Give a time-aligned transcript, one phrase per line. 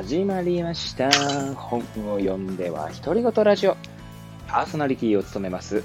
[0.00, 1.10] 始まりました。
[1.54, 1.80] 本
[2.10, 3.76] を読んでは独り言ラジオ。
[4.48, 5.84] パーソナリティを務めます。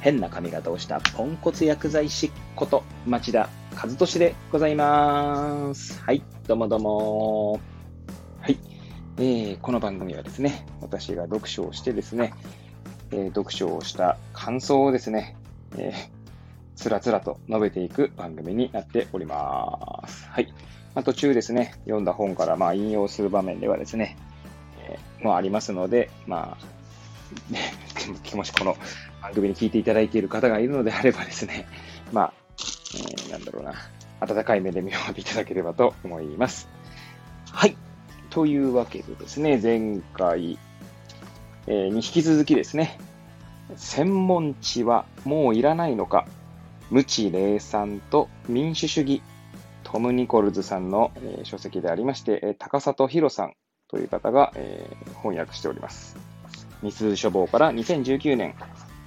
[0.00, 6.02] 変な髪型をしたポンコツ薬剤師こと町田和俊でございます。
[6.02, 7.60] はい、どうもどうも。
[8.40, 8.58] はい、
[9.18, 12.32] えー、この番組はですね、私が読書をしてですね、
[13.10, 15.36] えー読書をした感想をですね、
[15.76, 16.20] えー
[16.76, 20.26] つらつらと述べていく番組になっております。
[20.30, 20.50] はい。
[20.94, 24.16] まあ、途中ですね、読んだ本からまあ引用する場面ではですね、
[24.82, 26.64] えーもありますので、まあ、
[27.52, 27.60] ね、
[28.34, 28.76] もしこの
[29.20, 31.66] 番組に聞いていただいている方がいるのであればですね、
[32.12, 33.74] まあ、えーなんだろうな、
[34.20, 36.68] 温かい目で見守っていただければと思います。
[37.52, 37.76] はい。
[38.30, 40.58] というわけでですね、前回、
[41.66, 42.98] えーに引き続きですね、
[43.76, 46.26] 専門知はもういらないのか、
[46.90, 49.22] 無知霊産と民主主義、
[49.90, 53.54] トム・ニコルズさんの、え書籍でありまして、え高里博さん
[53.88, 56.16] という方が、え翻訳しております。
[56.80, 58.54] 日数書房から2019年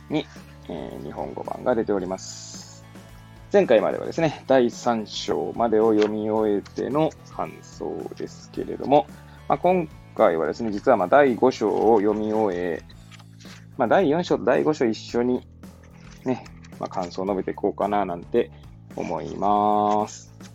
[0.10, 0.28] に、
[0.68, 2.84] え日本語版が出ております。
[3.54, 9.08] 前回まではですね、第3章までを読み終えての感想ですけれども、
[9.48, 12.84] まあ、今回はですね、実はま第5章を読み終え、
[13.78, 15.48] まあ、第4章と第5章一緒に
[16.26, 16.44] ね、
[16.78, 18.52] まあ、感想を述べていこうかななんて
[18.98, 20.53] 思います。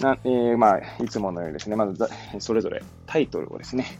[0.00, 3.98] なえーまあ、いつものようにですね、まずそれぞれタイトルをですね、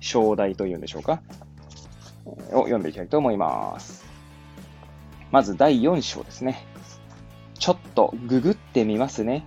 [0.00, 1.20] 章題というんでしょうか、
[2.52, 4.04] を読んでいきたいと思います。
[5.30, 6.66] まず第4章ですね。
[7.58, 9.44] ちょっとググってみますね。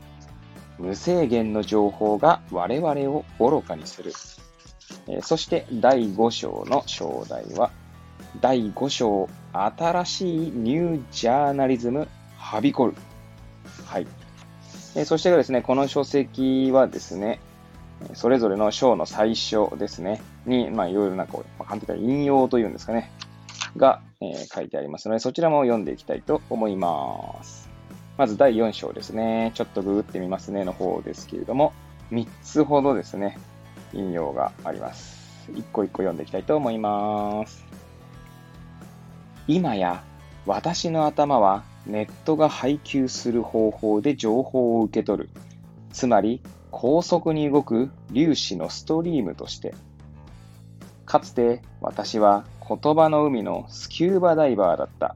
[0.77, 4.11] 無制限の情報が我々を愚かにする。
[5.07, 7.71] えーそして第5章の章題は、
[8.41, 12.93] 第5章、新しいニュージャーナリズム、はびこる。
[13.85, 14.07] はい。
[14.95, 17.39] えそしてですね、この書籍はですね、
[18.13, 23.11] それぞれの章の最初ですね、に、まあ、いろいろなんか、まあ、簡単に引用というんですかね、
[23.75, 27.69] が、えー書いてありますので、そちらも読んでいきたいと思います。
[28.17, 31.73] まず第4章ですね、ちょっとググってみますねの方ですけれども、
[32.11, 33.39] 3つほどですね、
[33.93, 35.49] 引用があります。
[35.55, 37.65] 一個一個読んでいきたいと思います。
[39.47, 40.03] 今や
[40.45, 45.29] 私の頭はネットが配給する方法で情報を受け取る。
[45.91, 49.75] つまり高速に動く粒子のストリームとして。
[51.05, 55.15] かつて私は言葉の海のスキューバダイバーだった。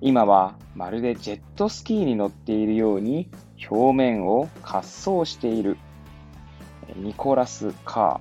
[0.00, 3.30] 今はまるでジェットスキーに乗っているように
[3.70, 5.78] 表面を滑走している。
[6.96, 8.20] ニコラス・カ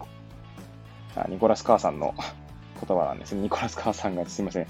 [1.15, 1.29] ー。
[1.29, 2.13] ニコラス・カーさんの
[2.85, 3.41] 言葉なんですね。
[3.41, 4.67] ニコラス・カーさんがすいません。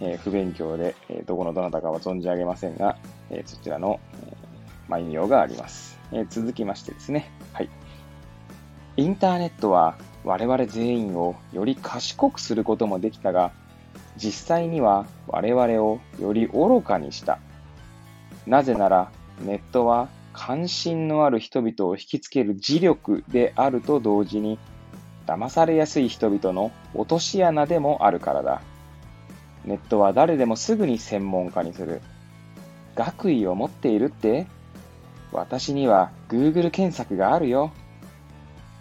[0.00, 2.98] えー不勉強で、えーどこのどなたかは存じ上げませんが、
[3.30, 4.36] えーそちらの、えー
[4.88, 7.30] まあ、引用があります、えー続きましてですね。
[7.52, 7.70] はい。
[8.96, 13.52] インターネットは我々全員をより賢くすることもできたが、
[14.16, 17.40] 実際には我々をより愚かにした。
[18.46, 19.10] なぜなら、
[19.40, 24.58] ネットは関心のある人々を引きつける磁力であると同時に、
[25.26, 28.62] 騙されやすい人々の落とし穴でもあるからだ。
[29.64, 32.02] ネットは誰でもすぐに専門家にする。
[32.94, 34.46] 学位を持っているって
[35.32, 37.72] 私には Google 検索があるよ。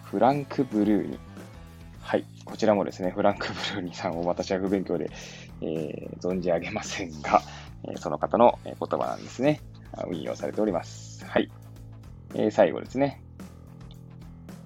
[0.04, 1.20] フランク・ブルーニ。
[2.02, 2.26] はい。
[2.46, 5.10] こちらもですね、フランク・ブルーニさんを私は不勉強で、
[5.62, 7.42] えー存じ上げませんが、
[7.90, 9.62] えその方の言葉なんですね。
[9.94, 11.26] あ引用されております。
[11.26, 11.50] はい。
[12.36, 13.22] えー最後ですね。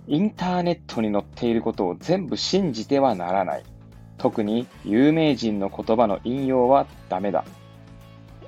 [0.08, 3.64] インターネットに載っていることを全部信じてはならない。
[4.18, 7.46] 特に有名人の言葉の引用はダメだ。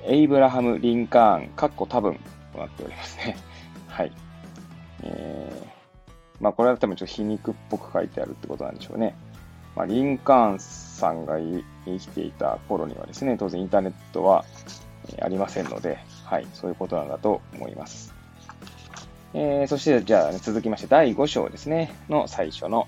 [0.03, 2.17] エイブラハム・リンカーン、かっこ多分
[2.53, 3.37] となっておりますね。
[3.87, 4.11] はい。
[5.03, 9.15] えー、まあこれは多分ちょっと皮肉っぽく書いてあるってことなんでしょうね。
[9.75, 14.43] まあ、リンカーンさんが生きていた頃にはですね、当然インターネットは
[15.21, 18.19] ありませんので、はい、そういうことなんだと思います。
[19.33, 22.87] えーそして、じゃあ、続きまして、第5章ですね、の最初の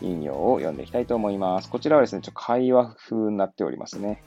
[0.00, 1.68] 引用を読んでいきたいと思います。
[1.68, 4.22] こちらはですね、ちょっと会話風になっておりますね。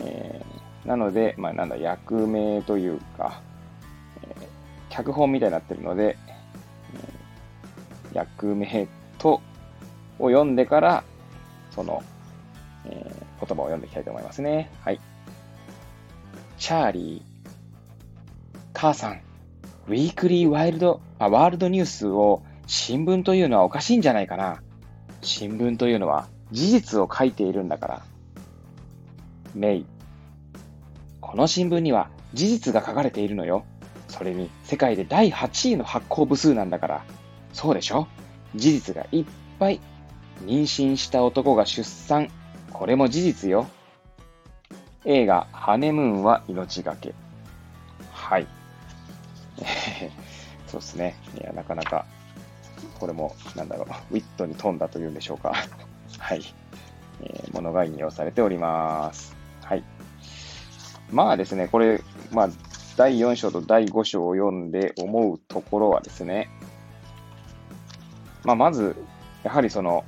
[0.00, 3.42] えーなので、まあ、なんだ、役名というか、
[4.22, 4.48] えー
[4.88, 6.16] 脚本みたいになってるので、
[6.94, 8.86] えー役名
[9.18, 9.40] と、
[10.18, 11.04] を読んでから、
[11.72, 12.02] その、
[12.86, 14.70] えー言葉を読んでいきたいと思いますね。
[14.80, 15.00] はい。
[16.58, 17.50] チャーリー、
[18.74, 19.20] 母さん、
[19.88, 24.62] ウィークリーワイルド、あ、ワールドニュースを新聞というのはおかしいんじゃないかな。
[25.22, 28.02] 新聞というのは事実を書いているんだから。
[29.54, 29.86] メイ、
[31.22, 33.64] この新聞には事実が書かれているのよ。
[34.08, 37.04] それに世界で第8位の発行部数なんだから。
[37.54, 38.06] そうでしょ？
[38.54, 39.24] 事実がいっ
[39.58, 39.80] ぱい。
[40.44, 42.28] 妊娠した男が出産。
[42.74, 43.66] これも事実よ。
[45.06, 47.14] 映画、ハネムーンは命がけ。
[48.12, 48.46] はい。
[50.66, 51.16] そうですね。
[51.40, 52.06] いや、なかなか、
[52.98, 55.52] これも、なんだろう、ウィットに富んだというんでしょうか。
[56.18, 56.42] はい。
[57.22, 59.36] えー、ものが引用されております。
[59.62, 59.84] はい。
[61.10, 62.48] まあですね、これ、まあ、
[62.96, 66.50] 第4章と第5章を読んで思うところはですね、
[68.44, 68.96] まあ、まず、
[69.42, 70.04] やはりその、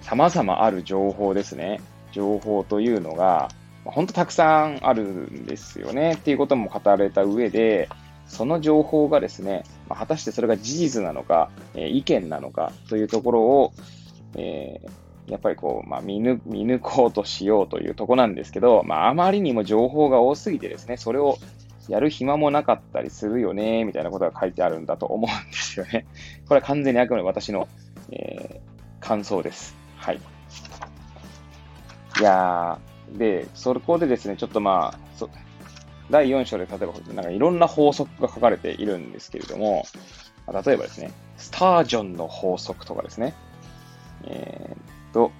[0.00, 1.80] 様々ある情報ですね。
[2.12, 3.48] 情報というのが、
[3.84, 7.88] 本当たくさんあるんですよねっていうことも語られた上で、
[8.30, 13.72] その情報がですね、ま、果たしてそれが事実なのか、え、意見なのかというところを、
[14.36, 21.38] えー、やっぱりこう、まあ、見抜見抜こうとしようというとこなんですけど、まあ、あまりにも情報が多すぎてですね、それを
[21.88, 26.06] やる暇もなかったりするよね、みたいなことが書いてあるんだと思うんですよね。
[26.46, 27.66] これは完全にあくまで私の、
[28.12, 29.74] えー、感想です。
[29.96, 30.20] はい。
[32.20, 35.09] いやー、で、そこでですね、ちょっとまあ、
[36.10, 39.86] 第4章で例えば、なんかいろんな法則が書かれているんですけれども、
[40.48, 43.34] 例えばですね、スタージョンの法則とかですね、
[44.24, 45.30] えー、と、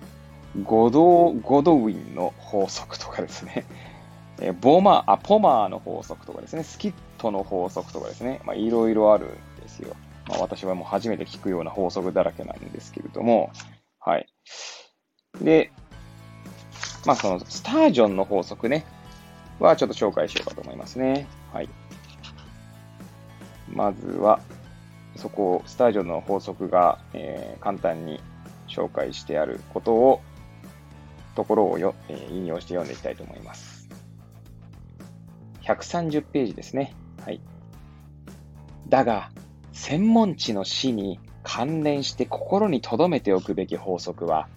[0.63, 3.67] ゴドゴドウィンの法則とかですね、
[4.41, 9.95] えボマあ、ポマーの法則とかですね、スキットの法則とかですね、まあ、いろいろあるんですよ。
[10.29, 13.51] まあ、私はもう初めて聞くような法則だらけなんですけれども、
[13.99, 14.27] はい。
[15.41, 15.73] で、
[17.05, 18.85] まあそのスタージョンの法則ね、
[19.65, 21.27] はちょっと紹介しようかと思いますね。
[21.53, 21.69] はい。
[23.69, 24.41] まずは、
[25.17, 28.21] そこを、スタジョンの法則が、えー、簡単に
[28.69, 30.21] 紹介してあることを、
[31.35, 33.89] ところをよ、えー、引用して読んでいきたいと思います。
[35.63, 36.95] 130ページですね。
[37.25, 37.41] はい。
[38.89, 39.31] だが、
[39.73, 44.49] 専門知の死に関連して心に留めておくべき法則は、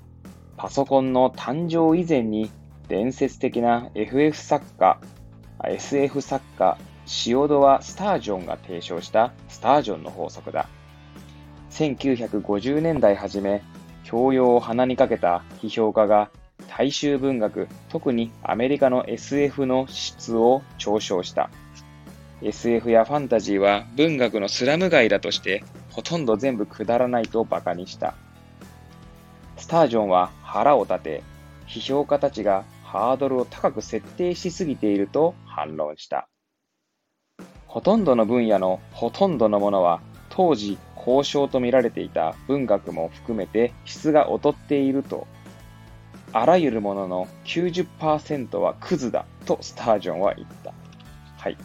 [0.57, 2.50] パソコンの誕生以前に
[2.93, 4.99] 伝説的な FF 作家、
[5.63, 10.69] SF 作家、シオドワ・スタージョンが提唱したスタージョンの法則だ。
[11.71, 13.63] 1950年代初め、
[14.03, 16.29] 教養を鼻にかけた批評家が
[16.67, 21.49] 大衆文学、特にアメリカの SF の質を嘲笑した。
[22.43, 28.13] SF やファンタジーは文学のスラム街だとしてほとんど全部くだらないと馬鹿にした。
[29.57, 31.23] スタージョンは腹を立て、
[31.65, 36.29] 批評家たちがハードルを高く設定しすぎていると反論した。
[37.65, 39.99] ほとんどの分野のほとんどのものは
[40.29, 45.25] 当時交渉と見られていた文学も含めて質が劣っていると。
[46.33, 50.71] あらゆるものの90%はクズだとスタージョンは言った。
[51.37, 51.57] はい。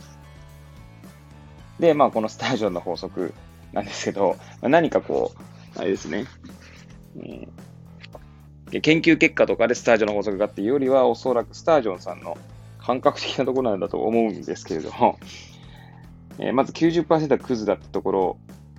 [1.78, 3.34] で、まあこのスタージョンの法則
[3.74, 5.32] なんですけど、何かこ
[5.76, 6.24] う、あれですね、
[7.16, 7.67] えー
[8.70, 12.36] 研究結果とかでスタージョンの法則がっていうよりは、おそらくスタージョンさんの
[12.78, 15.18] 感覚的なところなんだと思うんですけれども、
[16.38, 18.38] えー、まず90%はクズだってところ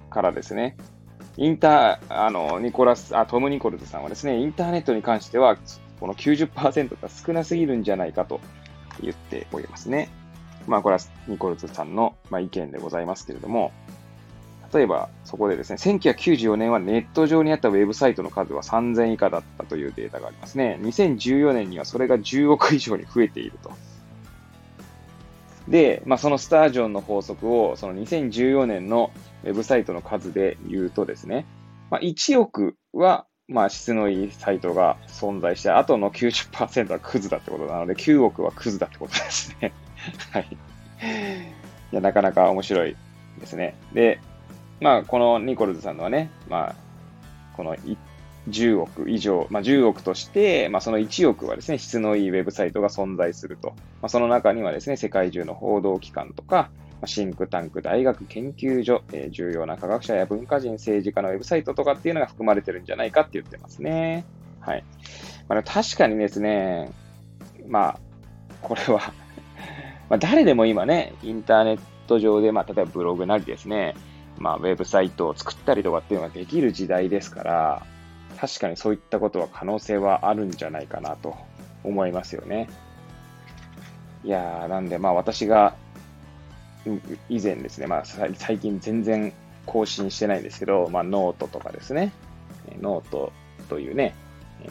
[0.09, 0.77] からですね、
[1.37, 5.57] インター、あの、ニコラス、あ、トム・ニコルズさんはですね、インターネットに関しては、
[5.99, 8.39] この90%が少なすぎるんじゃないかと
[9.01, 10.09] 言っておりますね。
[10.67, 13.71] まあ、これはニコルズさんの、まあ、意見でございますけれども、
[14.73, 20.77] 例えば、そこでですね、1994年はネット上にあったウェブサイトの数は3000以下だったというデータがありますね。
[20.81, 23.71] 2014年にはそれが10億以上に増えていると。
[25.67, 29.11] で、まあ、そのスタージョンの法則を、その2014年の
[29.43, 31.45] ウェブサイトの数で言うとですね、
[31.89, 39.73] まあ、1億は、まあ、質のいいサイトが存在して、あとの90%はクズだってことなので、9億はクズだってことですね。
[40.31, 40.47] はい。
[41.91, 42.95] いや、なかなか面白い
[43.39, 43.75] ですね。
[43.93, 44.19] で、
[44.81, 46.75] まあ、このニコルズさんのはね、まあ、
[47.55, 47.75] この
[48.47, 53.69] 10億以上、まあ、10億として、まあ、その1億はですね、質のいいウェブサイトが存在すると。
[54.01, 56.69] まあ、その中にはですね、世界中の報道機関とか、
[57.01, 64.25] まあ、シンクタンク、大学、研究所、えー、重要な科学者や文化人、政治家のウェブサイトとかっていうのが含まれてるんじゃないかって言ってますね。
[64.59, 64.83] はい。
[65.47, 66.91] まあ、確かにですね、
[67.67, 67.99] まあ、
[68.61, 69.13] これは
[70.09, 73.95] まあ誰でも今ね、インターネット上で、まあ、例えばブログなりですね、
[74.39, 77.85] まあ、ウェブサイトを作ったりとかっていうのができる時代ですから、
[78.39, 81.35] 確かにそういったことは可能性はあるんじゃないかなと
[81.83, 82.69] 思いますよね。
[84.23, 85.75] いやー、なんでまあ私が
[87.27, 89.33] 以前ですね、まあ最近全然
[89.65, 92.13] 更新してないんですけど、まあノートとかですね、
[92.81, 93.33] ノート
[93.67, 94.15] というね、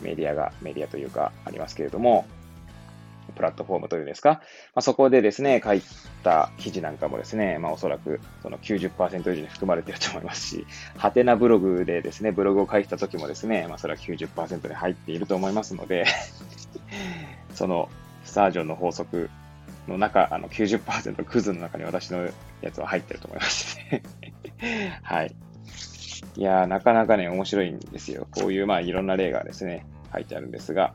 [0.02, 2.26] メディアが、メディアというかありますけれども、
[3.32, 4.40] プラットフォームというんですか、ま
[4.76, 5.82] あ、そこでですね、書い
[6.23, 10.66] た記事なんかもですね、まあ、おそらくその90%以上に含まれていると思いますし、
[10.97, 16.06] ハテナブログでですね、ブログを書いた時もですね、まあ、それは90%に入っていると思いますので
[17.54, 17.88] その
[18.25, 19.30] スタージョンの法則
[19.87, 22.28] の中、あの90%クズの中に私の
[22.61, 24.02] やつは入ってると思いますね
[25.02, 25.35] はい。
[26.37, 28.26] いやー、なかなかね、面白いんですよ。
[28.30, 30.94] こういう、まあ、いろんな例がですね、書いてあるんですが。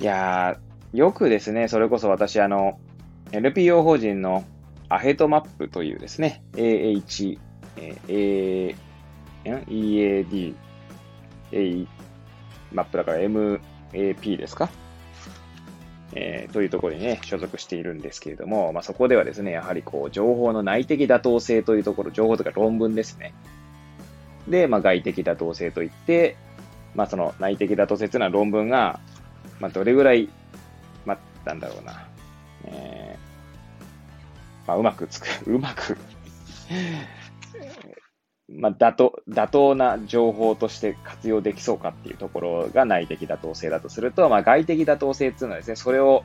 [0.00, 2.80] いやー、よくですね、それこそ私、あの、
[3.32, 4.44] NPO 法人の
[4.88, 7.38] アヘトマップというですね、AH、
[8.08, 8.74] A、
[9.44, 10.54] EAD、
[11.52, 11.86] A、
[12.72, 14.70] マップだから MAP ですか？
[16.14, 23.34] えー、というところにね、所属しているんですけれども、まあ、そこではですね、やはりこう、情報の内的妥当性というところ、情報とか論文ですね。
[24.48, 26.36] で、まあ、外的妥当性といって、
[26.94, 28.98] まあ、その内的妥当性というのは論文が、
[29.60, 30.28] まあ、どれぐらい、
[31.04, 32.08] まあ、なんだろうな、
[32.64, 35.96] えー、まあ、うまくつく、 うまく
[38.48, 46.24] まあ、妥当、妥当な情報として活用できそうかっていうところが内的妥当性だとすると、まあ、外的妥当性っていうのはですね、それを、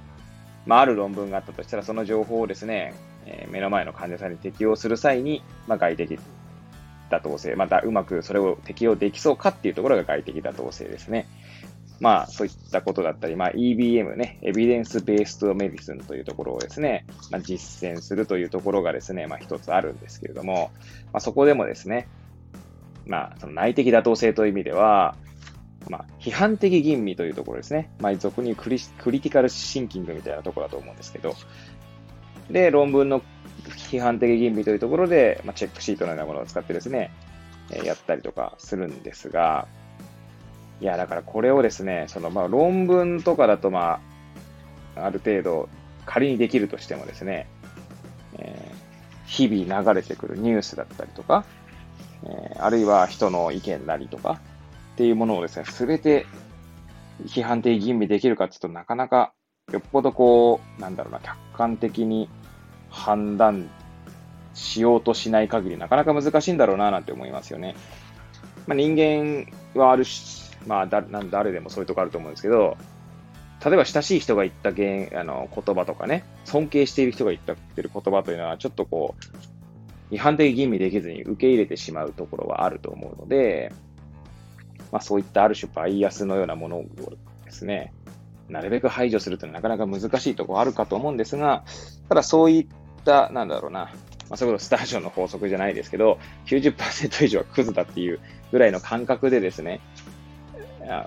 [0.66, 6.20] まあ、ある論文があったとしたら、その情報をですね、えー、目の前の患者さんに適用する際に、まあ、外的
[7.10, 11.28] 妥当性、またうまくそれを適用できそうかっていうところが外的妥当性ですね。
[12.00, 20.72] まあ、そういったことだったり、まあ、EBM ね、エビデンスベーストメディスンというところをですね、まあ、実践するというところがですね、まあ、一つあるんですけれども、
[21.14, 22.08] まあ、そこでもですね、
[23.06, 25.16] まあ、その内的妥当性という意味では、
[25.90, 27.92] まあ、批判的吟味というところですね。
[28.00, 31.36] まあ、俗にクリクリティカルシンキングみたいなところだと思うんですけど、
[32.50, 33.22] で、論文の
[33.90, 37.12] 批判的吟味というところで、まあ、チェックシートのようなものを使ってですね、
[37.72, 39.68] え、やったりとかするんですが、
[40.82, 44.00] いや、だからこれをですね、その、まあ、論文とかだと、ま
[44.96, 45.70] あ、ある程度、
[46.06, 47.48] 仮にできるとしてもですね、
[48.38, 51.46] えー、日々流れてくるニュースだったりとか、
[52.24, 54.40] えー、あるいは人の意見なりとか、
[54.94, 56.26] っていうものをですね、すべて
[57.26, 59.34] 批判的吟味できるかっていうとなかなか
[59.72, 62.30] よっぽどこう、なんだろうな、客観的に
[62.90, 63.70] 判断
[64.54, 67.76] しようとしない限りなかなか難しいんだろうななんて思いますよね。
[68.68, 72.78] まあ、人間はあるし、まあだ、誰でもそういうとこあると思うんですけど、
[73.64, 79.16] 例えば親しい人が言った言あの言葉とかね、尊敬している人が言ったってる言葉というのは、ちょっとこ
[80.12, 83.74] う、違反的吟味できずに受け入れてしまうところはあると思うので、
[84.92, 86.86] まあそういったある種バイアスのようなものを
[87.46, 87.94] ですね、
[88.50, 91.64] なるべく排除するというのはなかなか難しいところあるかと思うんですが、
[92.10, 92.68] ただそういっ
[93.04, 93.92] た、なんだろうな、
[94.30, 98.20] まあ、そういうことスタージオの法則じゃないですけど、90%以上はクズだっていう
[98.52, 99.82] ぐらいの感覚でですね、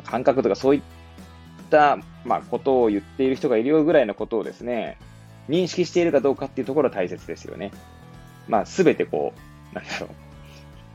[0.05, 0.83] 感覚とかそういっ
[1.71, 4.99] た、まあ、ことを言っている人がいるよぐらいのことをですね、
[5.49, 7.71] 認識しているかどうかっていうところは大切ですよね。
[8.49, 9.33] まあ、すべてこ
[9.73, 10.11] う、なんだろう。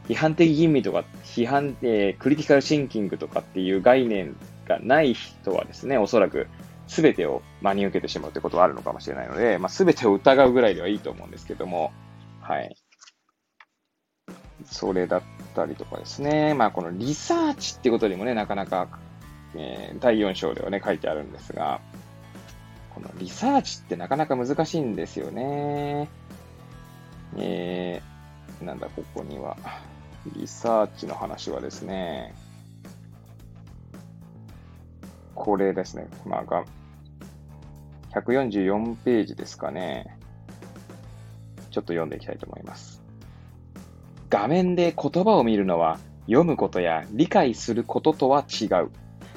[0.08, 4.36] 批判的吟味とか、批判、えー、クリティカルシンキングとかっていう概念
[4.68, 6.48] がない人はですね、おそらく
[6.88, 11.92] 全てを真に受けてしまうということはあるのかもしれないので、まあ、全てを疑うぐらいではいいと思うんですけども、
[12.42, 12.76] はい。
[14.66, 15.22] それだっ
[15.56, 16.54] たりとかですね。
[16.54, 18.88] まあ、このリサーチってことにもね、なかなか、
[19.56, 21.82] えー、第4章ではね、書いてあるんですが、
[22.94, 26.10] このリサーチってなかなか難しいんですよね。
[27.38, 29.58] えー、なんだ、ここには。
[30.36, 32.34] リサーチの話はですね、
[35.36, 36.08] これですね。
[36.26, 36.64] まあ、が、
[38.14, 40.18] 144ページですかね。
[41.72, 42.93] ちょっと読んでいきたいと思います。
[44.34, 48.90] 画面で言葉を見るのは読むことや理解することとは違う。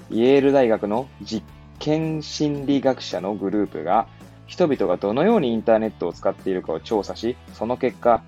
[0.08, 1.44] イェール大学の実
[1.78, 4.08] 験心理学者のグループが
[4.46, 8.22] 人々がどのようにインターネットを使っているかを調査し、その結果、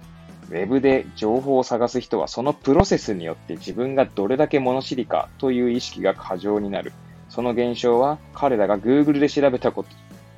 [0.51, 6.93] ウェブで情報を探す人はそのプロセスによって自分がどれだけ物知りかという意識が過剰になる。
[7.31, 9.87] その現象は彼らが Google で調べたこ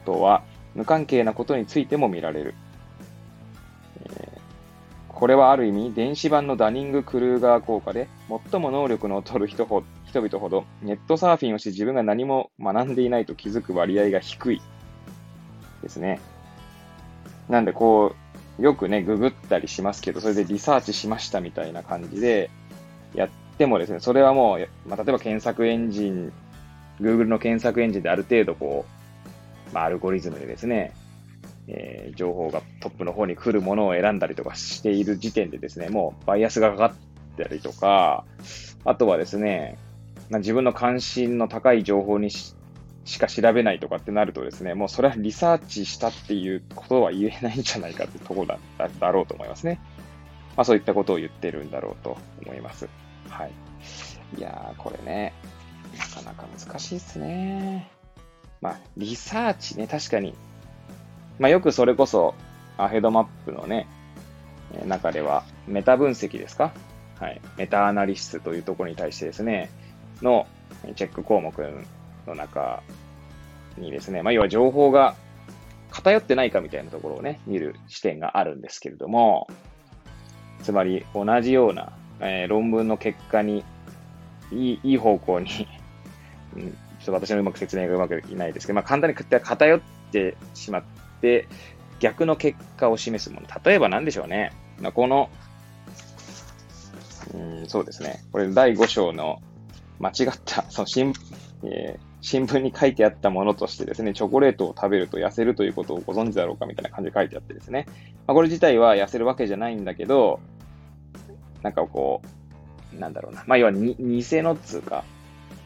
[0.05, 0.45] とは
[0.77, 2.55] 無関係なことについても見られる。
[5.21, 8.09] これはある意味、電子版のダニング・クルーガー効果で、
[8.51, 14.63] 最も能力の劣る人ほ人々ほど、ネットサーフィンをして自分が何も学んでいないと気づく割合が低い。
[15.83, 16.21] ですね。
[17.51, 18.17] なんで、こ
[18.59, 22.49] う、よくね、ググったりしますけど、それでリサーチしましたみたいな感じで、
[23.15, 26.33] やってもですね、それはもう、まあ、例えば検索エンジン、
[26.99, 28.87] Google の検索エンジンである程度こ
[29.71, 30.95] う、まあ、アルゴリズムでですね、
[31.69, 38.25] えー、情報がトップの方に来るものを選んだりとかしている時点でですね、もうバイアスがかかったりとか、
[38.85, 39.79] あとはですね、
[40.31, 42.55] まあ、自分の関心の高い情報にし
[43.19, 48.59] か調べないとかってなるとですね、もうそれはリサーチしたっていうことは言えないんじゃないかってところだ
[49.01, 49.81] だろうと思いますね。
[50.57, 52.89] まあそういったことを言ってるんだろうと思います。
[53.29, 53.53] はい。
[54.39, 55.33] いやー、これね、
[55.99, 57.91] なかなか難しいっすね。
[58.61, 60.35] まあ、リサーチね、確かに。
[61.41, 62.35] まあよくそれこそ、
[62.77, 63.89] アヘドマップのね、
[64.87, 66.73] 中では、メタ分析ですか？
[67.19, 67.41] はい。
[67.57, 69.71] メタアナリシスというところに対してですね、
[70.23, 70.47] の
[70.95, 71.53] チェック項目
[72.27, 72.83] の中
[73.79, 75.17] にですね、まあ、要は情報が
[75.91, 79.49] 偏ってないかみたいなところをね、見る視点があるんですけれども、
[80.63, 83.65] つまり同じような、えー、論文の結果に
[84.53, 85.67] いいいい方向に、ちょっ
[87.07, 89.81] と私のうまく説明がうまくいないですけど、まあ、簡単に偏っ
[90.13, 91.00] てしまって、
[92.01, 93.47] 逆の結果を示すもの。
[93.65, 94.53] 例えば何でしょうね。
[94.81, 95.31] まあ、この、
[97.35, 98.23] うん、そうですね。
[98.33, 99.41] これ第5章の
[99.99, 101.13] 間違った、その新、
[101.63, 107.87] えー、新聞に書いてあったものとしてですね、チョコレートを食べると痩せるということをご存知だろうかみたいな感じで書いてあってですね。
[108.27, 110.41] まあ、これ自体は痩せるわけじゃないんだけど、
[111.63, 112.23] なんかこ
[112.95, 113.45] う、なんだろうな。
[113.47, 115.05] まあ、要はに、偽のっつうか、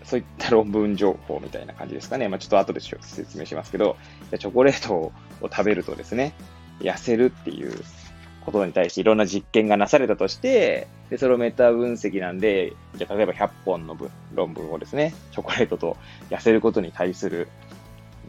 [0.05, 2.29] そういった論文情報みたいな感じですかね。
[2.29, 3.97] まあ、ちょっと後で説明しますけど、
[4.39, 5.13] チョコレートを
[5.45, 6.35] を食べるとですね、
[6.81, 7.73] 痩せるっていう
[8.45, 13.97] ことに対していろんな実験がなされたとして、で、それをメタ分析なんで、じゃ例えば100本の
[14.35, 15.97] 論文をですね、チョコレートと
[16.31, 17.49] 痩せることに対する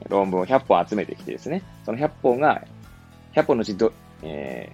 [0.10, 2.63] 論文を100本集めてきてですね、その100本が、
[3.34, 3.91] 100本のうちど、
[4.24, 4.72] え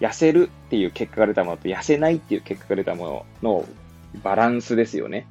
[0.00, 3.68] ー、痩せるっていう結果が出たものと痩せないっていう結果が出たものの
[4.22, 5.26] バランスですよね。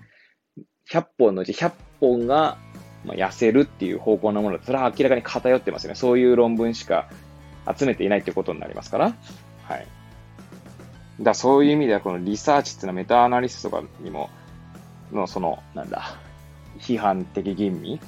[0.91, 2.58] 100本のうち100本が、
[3.06, 5.96] まあ、痩せるっていう方向のものそれは明らかに偏ってますよね。
[5.96, 7.10] そういう論文しか
[7.78, 9.16] 集めていないってことになりますから。
[9.64, 9.88] はい。
[11.22, 14.30] だそういう意味では、このリサーチっていうのはメタアナリストとかにも、
[15.12, 16.18] の、その、なんだ、
[16.80, 18.00] 批判的吟味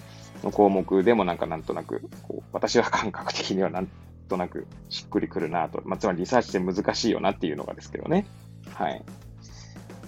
[0.44, 3.88] の項目でもなんかなんとなく、こう、私は感覚的にはなん
[4.28, 5.82] となくしっくりくるなと。
[5.86, 8.26] まあ、つまりリサーチって難しいよなっていうのがですけどね。
[8.74, 9.04] はい。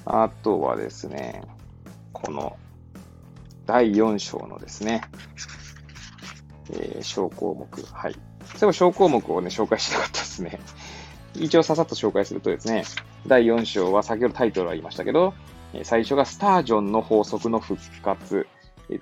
[0.06, 1.44] あとはですね、
[2.14, 2.58] この、
[3.68, 5.02] 第4章のですね、
[6.72, 7.86] えー、小項目。
[7.94, 8.14] はい。
[8.14, 8.20] そうい
[8.64, 10.60] えば小項目をね、紹介しなかったですね。
[11.36, 12.86] 一応ささっと紹介するとですね、
[13.28, 15.34] 第4章は先ほどタイトルは言いましたけど、
[15.84, 18.48] 最初がスタージョンの法則の復活。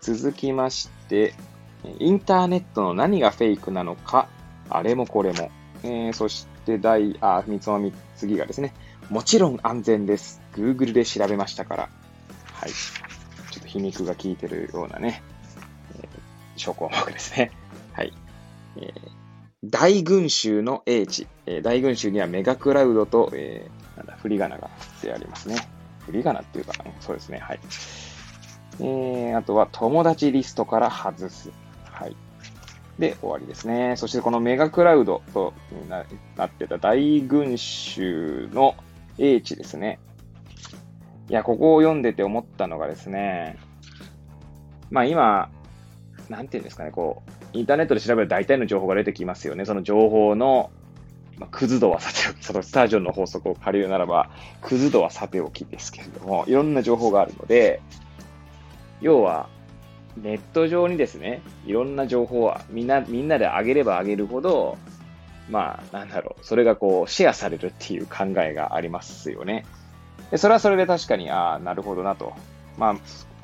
[0.02, 1.36] 続きまして、
[2.00, 4.28] インターネットの何がフェイクなのか、
[4.70, 5.52] あれもこれも。
[5.84, 8.74] えー、そして第、あ、三つの次がですね、
[9.12, 10.42] もちろん安全です。
[10.54, 11.90] Google で調べましたから。
[12.54, 12.72] はい。
[13.76, 15.22] 皮肉が効いてるようなね、
[16.00, 16.08] えー、
[16.56, 17.52] 小項目ですね。
[17.94, 18.14] はい。
[18.78, 19.16] えー
[19.68, 21.28] 大群衆の英知。
[21.48, 25.56] えー、大群衆にはメガクラウドと、えー、なんだ、振り仮名が振ってありますね。
[26.06, 27.40] 振り仮名っていうか、そうですね。
[27.40, 27.60] はい。
[28.80, 31.52] えー、あとは、友達リストから外す。
[31.84, 32.16] はい。
[33.00, 33.96] で、終わりですね。
[33.98, 35.54] そして、このメガクラウドと
[35.90, 38.76] ななってた大群衆の
[39.18, 39.98] 英知ですね。
[41.30, 43.58] いや、ここを読んでて思ったのがですね、
[44.92, 45.50] まあ今、
[46.30, 49.66] なんていうんですかね、こう、インターネットで調べる大体の情報が出てきますよね。
[49.66, 50.72] その情報の、
[51.38, 54.30] まあ、クズ度はさておき、そのスタジオの法則を借りるならば、
[54.62, 57.82] クズ度はさておきですけれども、いろんな情報があるので、
[59.02, 59.50] 要は、
[60.18, 64.78] ネット上にですね、いろんな情報はみんな、みんなで上げれば上げるほど、
[65.50, 69.66] まあ、なんだろう、それがこう、シェアされるっていう考えがありますよね。
[70.36, 72.34] でそれはそれで確かに、ああ、なるほどなと。
[72.78, 72.96] まあ、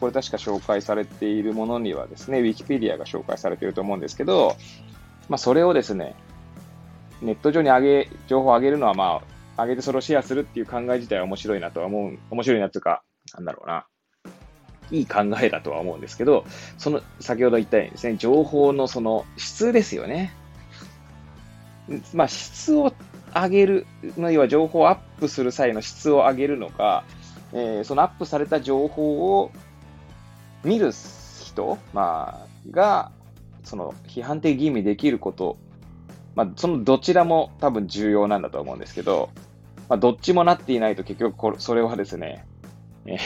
[0.01, 4.57] これ確か紹介されているものにはですね、Wikipedia が紹介されていると思うんですけど、
[5.29, 6.15] まあ、それをですね、
[7.21, 9.21] ネット上に上げ、情報を上げるのはま
[9.55, 13.03] あ、上げてそれをシェアするっていう考え自体は面白いなとは思う、面白いなっていうか、
[13.35, 13.85] なんだろうな。
[14.91, 16.43] いい考えだとは思うんですけど、
[16.77, 20.33] その、先ほど言ったようにですね、情報のその質ですよね。
[22.13, 22.93] まあ、質を
[23.33, 27.03] 上げる、要は情報をアップする際の質を上げるのか、
[27.53, 29.51] えー、そのアップされた情報を
[30.63, 33.11] 見る人、まあ、が、
[33.63, 35.57] その批判的吟味できること、
[36.35, 39.29] まあ、そのどちらも多分重要なんだと思うんですけど、
[39.89, 42.45] まあ、どっちもなっていないと結局これ、それはですね、
[43.05, 43.19] えー、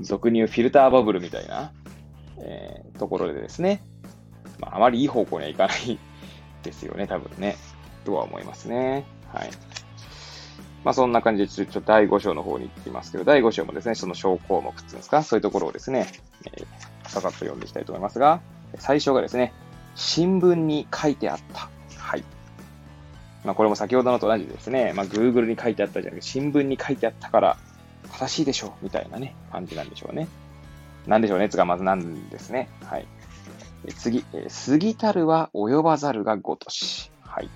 [0.00, 1.72] 俗に言うフィルターバブルみたいな、
[2.38, 3.84] えー、ところでですね、
[4.58, 5.98] まあ、あまりいい方向にはいかない
[6.62, 7.56] ですよね、多分ね、
[8.04, 9.15] とは思いますね。
[9.36, 9.50] はい。
[10.84, 16.06] まあそんな感じで、ちょっと第5章の方に行きますけど、第5章もですね、その小項目っていうんですか、そういうところをですね、
[16.46, 18.40] えー、ささっと読んでいきたいと思いますが、
[18.78, 19.52] 最初がですね、
[19.94, 21.68] 新聞に書いてあった。
[21.98, 22.24] はい。
[23.44, 27.58] まあこれも先ほどのと同じですね、まあ Google に書いてあったじゃなくて、新聞に書いてあったから
[28.12, 30.28] 正しいでしょう、みたいなね、感じなんでしょうね。
[31.06, 32.68] なんでしょうね、つがまずなんですね。
[32.84, 33.06] はい。
[33.96, 37.10] 次、え過ぎたるは及ばざるがごとし。
[37.22, 37.50] はい。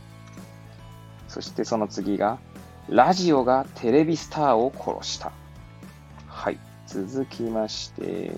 [1.31, 2.40] そしてその次が、
[2.88, 5.31] ラジオがテレビスターを殺した。
[6.27, 6.59] はい。
[6.88, 8.33] 続きまして、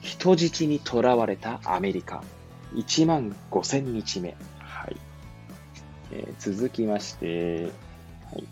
[0.00, 2.24] 人質に囚われたアメリカ。
[2.72, 4.36] 1万5000日目。
[4.58, 4.96] はい。
[6.12, 7.64] えー、続きまして、
[8.32, 8.48] はい。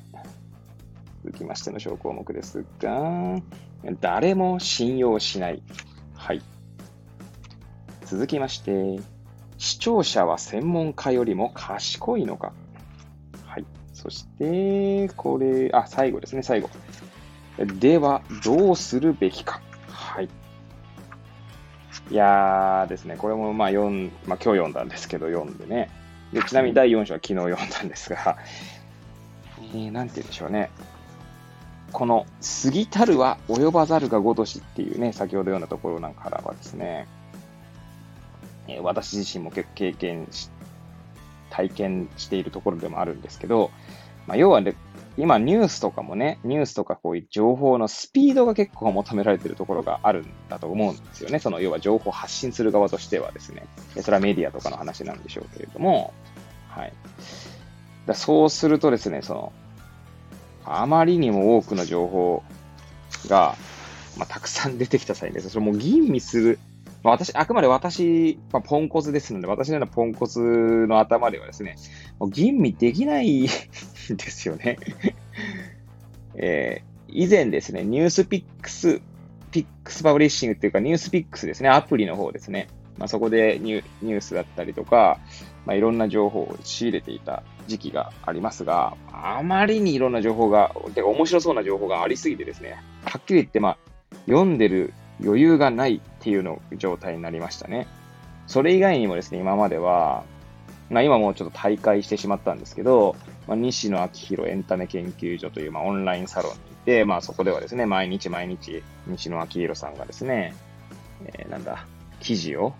[1.24, 3.40] 続きましての小項目ですが、
[4.02, 5.62] 誰も信用しない。
[6.14, 6.42] はい。
[8.04, 9.00] 続きまして、
[9.56, 12.52] 視聴者は専門家よりも賢いのか。
[14.02, 16.68] そして、これ、あ、最後ですね、最後。
[17.78, 19.60] では、どうするべきか。
[19.88, 20.28] はい。
[22.10, 25.88] いやーですね、これもまあ読ん、まあ今日読んだんですけど、読んでね。
[26.32, 28.38] でちなみに第4章は昨日読んだんですが、
[29.60, 30.70] えー、なんて言うんでしょうね。
[31.92, 32.26] この、
[32.64, 37.06] 過ぎたるは及ばざるがごとしっていうね、先ほど読んだところなんかからはですね、
[38.66, 40.50] えー、私自身も結構経験し、
[41.52, 43.70] 体験しているところでもあるんですけど、
[44.26, 44.74] まあ、要はね、
[45.18, 51.38] 今ニュースとかもね、ニュースとかこういう情報のスピードが結構求められているところがあるんだと思うんですよね。
[51.38, 53.66] その要は情報を発信する側としてはですね。
[54.00, 56.14] それはメディアとかの話なんでしょうけれども、
[56.68, 56.92] はい。
[58.06, 59.52] だそうするとですね、その、
[60.64, 62.42] あまりにも多くの情報
[63.28, 63.56] が、
[64.16, 66.58] まあ、たくさん出てきた際にですね、それも吟味する
[67.02, 70.40] まあ、私、あくまで私、まあ、ポンコツですので、私のようなポンコツ
[70.86, 71.76] の頭ではですね、
[72.18, 73.46] もう吟味できないん
[74.16, 74.78] ですよね
[76.34, 79.00] えー、以前ですね、ニュースピックス、
[79.50, 82.68] Picks パブリッシングっていうか、 NewsPicks ですね、アプリの方ですね。
[82.98, 85.18] まあ、そこでニュニュースだったりとか、
[85.66, 93.78] まあ、いろんな情報を仕入れていた時期がありますが、あまりにいろんな情報が、てか面白そうな情報がありすぎてですね、はっきり言って、まあ、
[94.26, 97.88] 読んでる余裕がないっていうの状態になりましたね。
[98.46, 100.22] それ以外にもですね、今までは、
[100.88, 103.16] まあ今もうちょっと退会してしまったんですけど、
[103.48, 110.54] まあ、西野亮廣エンタメ研究所という、まあ、オンラインサロンにいて、まあそこではですね、毎日毎日西野亮廣さんがですね、
[111.24, 111.86] えー、なんだ、
[112.20, 112.72] 記事を、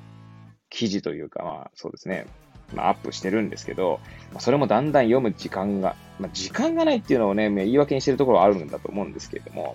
[0.71, 2.27] 記事というか、まあそうですね、
[2.75, 3.99] まあ、アップしてるんですけど、
[4.31, 9.75] まあ、それもだんだん読む時間が、まあ、時間がないっていうのをね、言い訳にしてるところはあるんだと思うんですけれども、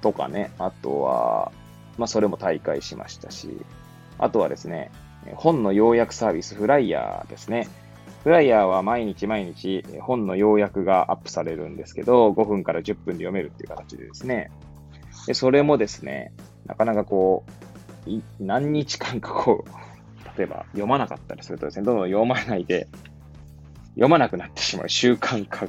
[0.00, 1.52] とかね、あとは、
[1.98, 3.50] まあ、それも大会しましたし、
[4.18, 4.90] あとはですね、
[5.34, 7.68] 本の要約サービス、フライヤーですね。
[8.22, 14.50] フライヤーは毎日毎日本の要約がアップされるんですけど、5分から10分で読めるっていう形でですね。
[15.26, 16.32] でそれもですね、
[16.66, 17.44] なかなかこ
[18.06, 22.88] う、何日間かこう、例えば読まなかったりするとですね、どんどん読まないで、
[23.90, 25.66] 読まなくなってしまう習慣化。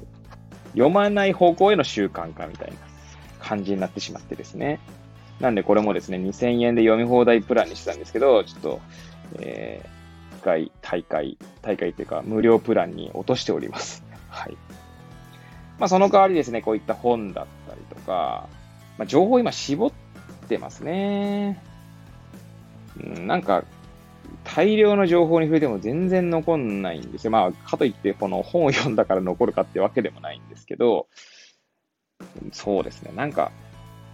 [0.73, 2.75] 読まない方向への習慣化みたいな
[3.39, 4.79] 感じになってしまってですね。
[5.39, 8.81] なんでこれもですね、2000円で読み放題プランにしてたんですけど、ちょっと、
[9.39, 14.03] えー、一回大会、大会っていうか無料プランに落としております。
[14.27, 14.57] はい。
[15.77, 18.47] まあその代わりですね、こういった本だったりとか、
[18.97, 19.91] まあ情報今絞っ
[20.49, 21.61] てますね。
[23.01, 23.63] うん、なんか、
[24.43, 27.31] 大量の情報に触れても全然残んないんですよ。
[27.31, 31.07] まあ、かといってこの本を読んだから残るかってわけでもないんですけど、
[32.51, 33.11] そうですね。
[33.15, 33.51] なんか、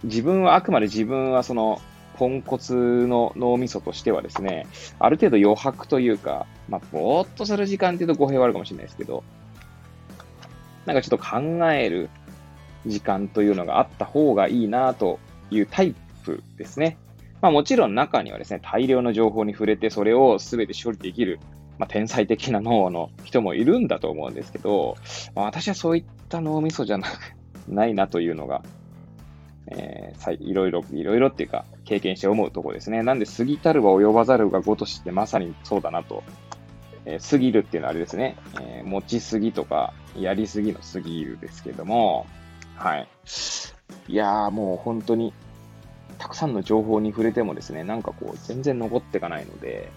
[0.04, 1.80] 自分は、あくまで自分はその、
[2.16, 4.66] ポンコツの脳みそとしてはですね、
[4.98, 9.22] ある程度余白というか、まあ、ぼーっとする時間っていうと語弊はあるかもしれないですけど、
[10.86, 12.08] なんかちょっと考える
[12.86, 15.18] 時間というのがあった方がいいなと
[15.50, 16.96] いうタイプですね。
[17.42, 21.38] まあもちろん中にはですね、大量の情報に触れてそれを全て処理できる、
[21.78, 24.96] まあ、天才的な脳の人もいるんだと思うんですけど、
[25.34, 27.34] まあ、私はそういった脳みそじゃなく
[27.68, 28.62] ないなというのが
[29.68, 33.02] えー、いろいろ、いろいろっていうか、経験して思うところですね。
[33.02, 36.22] なんで、過ぎたるは及ばざるがごとしってまさにそうだなと。
[37.04, 38.36] えー、過ぎるっていうのはあれですね。
[38.60, 42.26] えー、持ちすぎとか、やりすぎの過ぎるですけども、
[42.76, 43.08] はい。
[44.08, 45.32] いやー、もう本当に、
[46.18, 49.90] たくさんの情報に触れてもですね、なんかこう、全然残っていかないので、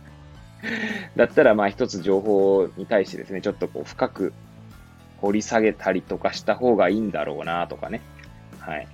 [1.16, 4.32] だったら、まあ一つ情報に対してですね、ちょっとこう、深く
[5.20, 8.00] 掘り下げたりとかした方がいいんだろうなとかね。
[8.60, 8.86] はい。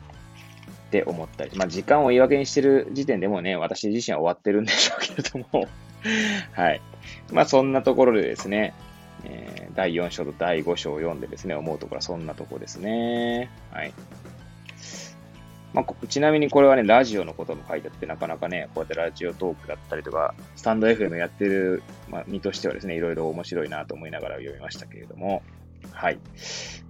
[0.87, 1.57] って思ったり。
[1.57, 5.69] まあ、時間を言い訳にしてる時点でもね、私自身は終わってるんでしょうけれども
[6.53, 6.81] はい。
[7.33, 8.75] まあ、そんなところでですね、
[9.25, 13.51] えー、第4章と第5章を読んでですね、思うところはそんなとこですね。
[13.73, 13.93] はい。
[15.73, 25.43] まあ、ちなみにこれはね、ラジオのことも書いてあって、なかなかね、こうやってラジオトークだったりとか、スタンド FM やってる、まあ、身としてはですね、いろいろ面白いなと思いながら読みましたけれども、
[25.93, 26.19] はい。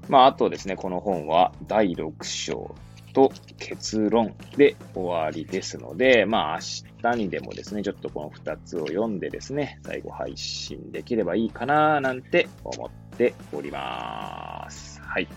[0.09, 2.75] まあ、あとですね、この本は第6章、
[3.17, 6.59] と結論で終わりですので、まあ
[7.03, 15.01] 明日にでもですね、ちょっとこの2つを読んでですね、最後配信できればいいかななんて思っております。
[15.01, 15.29] はい。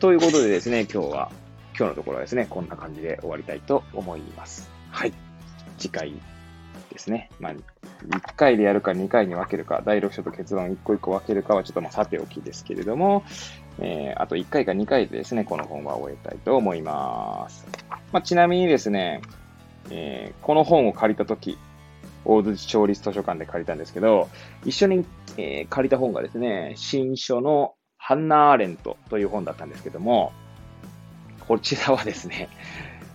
[0.00, 1.30] ということでですね、今日は、
[1.78, 4.68] 今日のところはですね、こんな感じで終わりたいと思います。
[4.90, 5.12] はい。
[5.78, 6.12] 次回
[6.90, 7.30] ですね。
[7.38, 13.24] まあ、1回でやるか2回に分けるか、第6章と結論1個1個分けるかはちょっとまあさておきですけれども、
[13.78, 17.66] えー、あと1回か2回でですね、この本は終えたいと思います。
[18.12, 19.22] まあ、ちなみにですね、
[19.90, 21.58] えー、この本を借りたとき、
[22.24, 24.28] 大槌町立図書館で借りたんですけど、
[24.64, 25.04] 一緒に、
[25.36, 30.32] えー、借りた本がですね、新書のハンナ・アーレントという本だったんですけども、
[31.46, 32.48] こちらはですね、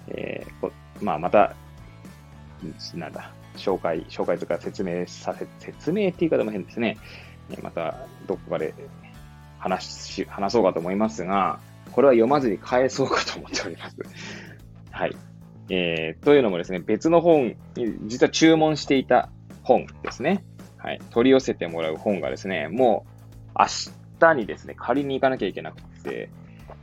[0.08, 1.56] えー、まあ、また、
[2.96, 6.98] なんだ、紹介、紹介とか説明させ、説明って言い方も変ですね。
[7.62, 8.74] また、どこかで
[9.60, 11.60] 話し、話そうかと思いますが、
[11.92, 13.98] これは読まずに返そうかと思っております。
[14.92, 15.16] はい。
[15.70, 17.56] えー、というのもですね、別の本、
[18.06, 19.30] 実は注文していた
[19.64, 20.44] 本ですね。
[20.78, 21.00] はい。
[21.12, 23.06] 取り寄せてもらう本がですね、も
[23.56, 23.66] う明
[24.20, 26.30] 日にですね、借りに行かなきゃいけなくて、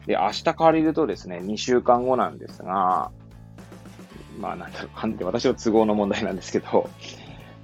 [0.06, 3.10] で、明日借りるとですね、2週間後なんですが、
[4.40, 6.88] まあなんだろう、判定、私の都合の問題なんですけど、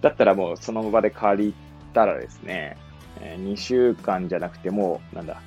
[0.03, 1.55] だったらもうその場で借り
[1.95, 2.77] たらですね、
[3.21, 5.41] え2週間じゃなくてもう、なんだ、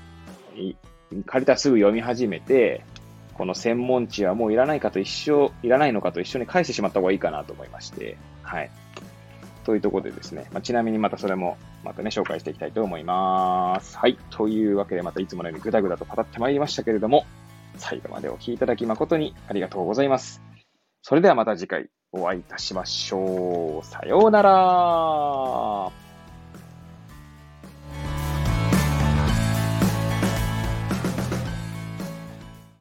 [1.26, 2.84] 借りたらすぐ読み始めて、
[3.36, 8.72] この専門知はもういらないかと一緒、いらないのかと一緒に返してしまった方がいいかなと思いまして、はい。
[9.64, 13.98] というところでですね、まあ、ちなみにまたそれも、またね、紹介していきたいと思います。
[13.98, 14.18] はい。
[14.32, 17.26] というわけで、またいつものようにぐだぐだと語ってまいりましたけれども、
[17.76, 20.49] 最後までお聴きいただき誠にありがとうございます。
[21.02, 23.86] それではまた次回お会いいたしましょう。
[23.86, 26.09] さようなら。